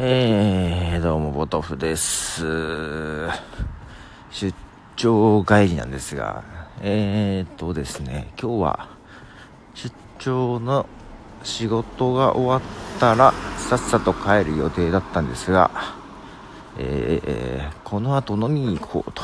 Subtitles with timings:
[0.00, 2.44] えー、どうも、ボトフです。
[4.30, 4.54] 出
[4.94, 6.44] 張帰りなんですが、
[6.80, 8.88] えーとですね、今日は
[9.74, 10.86] 出張の
[11.42, 15.68] 仕事が終わったら、さっさと帰る予定だったんですが、
[16.78, 19.22] えー、この後飲みに行こうと、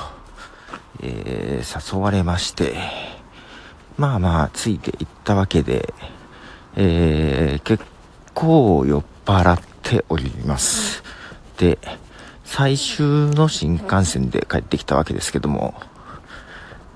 [1.01, 2.75] えー、誘われまして、
[3.97, 5.95] まあまあ、ついて行ったわけで、
[6.75, 7.85] えー、結
[8.35, 11.03] 構酔っ払ってております。
[11.59, 11.79] で、
[12.45, 15.75] 最終の新幹線で帰ってきたわけですけども、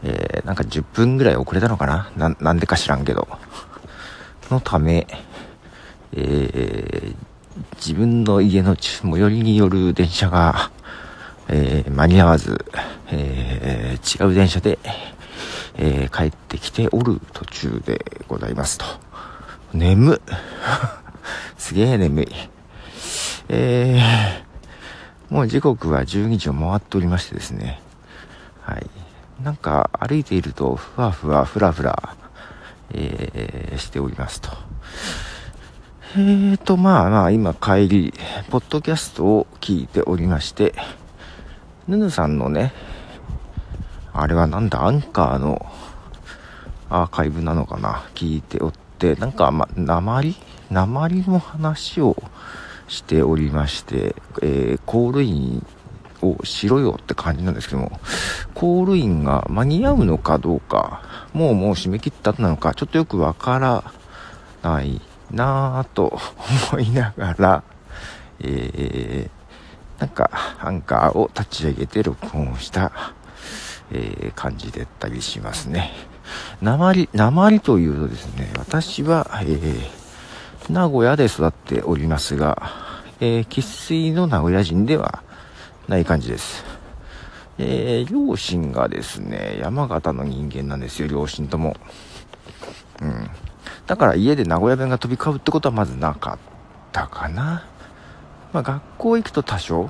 [0.02, 2.36] えー、なんか10分ぐらい遅れたのかな？
[2.40, 3.28] なんでか知らんけど。
[4.50, 5.06] のため、
[6.12, 7.14] えー、
[7.76, 10.70] 自分の家の最寄りによる電車が、
[11.48, 12.64] えー、間に合わず、
[13.10, 14.78] えー、違う電車で、
[15.76, 18.84] え、帰ってきておる途中でございますと。
[19.72, 20.20] 眠
[21.56, 22.28] すげえ眠い。
[23.48, 27.80] えー、もう時刻は12時を回っておりましてですね。
[28.60, 28.86] はい。
[29.42, 32.16] なんか歩いていると、ふわふわ、ふらふら、
[32.90, 34.50] えー、しておりますと。
[36.16, 38.14] えーと、まあまあ、今帰り、
[38.50, 40.74] ポッドキャストを聞いておりまして、
[41.86, 42.72] ヌヌさんのね、
[44.12, 45.64] あれはなんだ、アンカーの
[46.90, 50.36] アーカイブなのかな、聞いておって、なんか、ま、鉛？
[50.70, 52.16] 鉛の話を
[52.88, 55.66] しておりまして、えー、コールイン
[56.22, 58.00] をしろよって感じなんですけども、
[58.54, 63.84] コールインが間に合うのかどうか、もうもう締め切った後なのか、ちょっとよくわから
[64.62, 65.00] ない
[65.30, 66.18] なぁと
[66.72, 67.62] 思いながら、
[68.40, 70.30] えー、なんか、
[70.60, 72.92] アンカーを立ち上げて録音した、
[73.90, 75.92] えー、感じでったりしますね。
[76.60, 79.97] 鉛、鉛というとですね、私は、えー、
[80.70, 82.70] 名古屋で育っておりますが、
[83.20, 85.22] えー、生粋の名古屋人では
[85.88, 86.62] ない感じです。
[87.56, 91.74] えー、両親がですね、山形の人間なんですよ、両親とも。
[93.00, 93.30] うん。
[93.86, 96.38] だから家で名古屋弁が飛び交うってことはまずなかっ
[96.92, 97.66] たかな。
[98.52, 99.88] まあ学校行くと多少、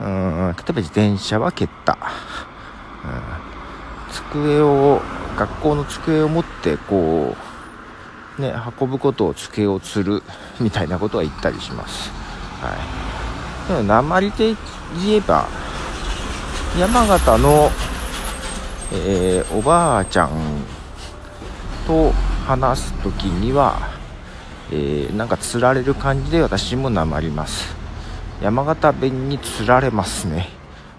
[0.00, 1.98] うん、例えば自転車は蹴った。
[3.04, 5.02] うん、机を、
[5.36, 7.45] 学校の机を持ってこう、
[8.38, 10.22] ね、運ぶことを机を釣る
[10.60, 12.10] みたいなことは言ったりします。
[12.60, 12.74] は
[13.66, 13.68] い。
[13.68, 14.54] でも、鉛で
[15.04, 15.46] 言えば、
[16.78, 17.70] 山形の、
[18.92, 20.30] えー、おばあちゃん
[21.86, 22.12] と
[22.46, 23.78] 話すときには、
[24.70, 27.74] えー、なんか釣られる感じで私も鉛ります。
[28.42, 30.48] 山形弁に釣られますね。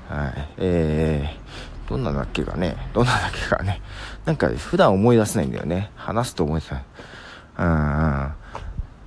[0.09, 0.49] はい。
[0.57, 2.75] えー、どんなだっけかね。
[2.93, 3.81] どんなだっけかね。
[4.25, 5.91] なんか普段思い出せないんだよね。
[5.95, 6.83] 話すと思い出せない。
[7.57, 8.31] うん。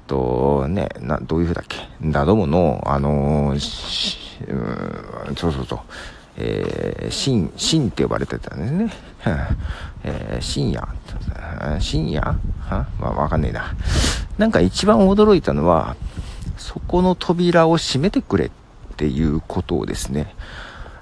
[0.06, 1.78] と、ね、な、どういうふうだっけ。
[2.02, 4.18] だどもの、あのー、
[5.28, 5.78] うん、そうそうそう。
[6.36, 8.92] えー、深、深って呼ばれてたんですね。
[10.02, 10.88] えー、深夜
[11.78, 13.74] 深夜はまあ、わかんねえな。
[14.38, 15.96] なんか一番驚いたのは、
[16.56, 18.50] そこの扉を閉めてくれっ
[18.96, 20.34] ていうことをですね、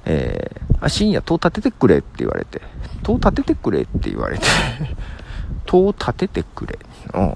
[0.04, 2.60] えー、あ深夜戸立ててくれって言われて、
[3.02, 4.44] 戸を立ててくれって言われて、
[5.66, 6.78] 戸を立ててくれ。
[7.14, 7.34] うん。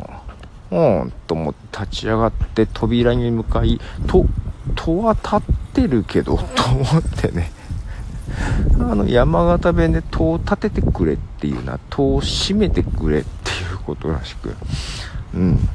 [0.73, 4.25] うん、と思って立ち上がって扉に向かい、戸、
[4.75, 5.41] 戸は立っ
[5.75, 7.53] てるけど、 と思ってね。
[8.81, 14.57] あの、山形弁で戸を立ててくれっていうのは、戸を閉めてくれっていうことらしく。
[15.35, 15.69] うん。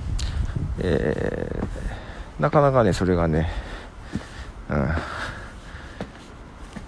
[0.80, 3.52] えー、なかなかね、それがね、
[4.70, 4.90] うん。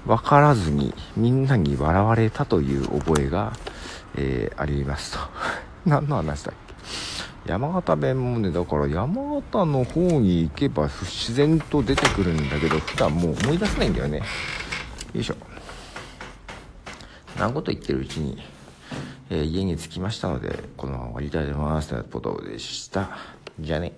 [0.08, 3.54] わからずにみんなに笑われたという覚えが、
[4.16, 5.20] えー、ありますと。
[5.86, 6.56] 何の話だっ
[7.46, 7.52] け？
[7.52, 14.18] 山形弁もね、だから山形の方に行けば自然と出てくるんだけど、普段もう思い出せないんだよね。
[15.14, 15.36] よいしょ。
[17.38, 18.38] 何こと言ってるうちに、
[19.30, 21.90] えー、家に着きましたので、このまま終わりたいと思います。
[21.90, 23.10] ということでした。
[23.60, 23.94] じゃあね。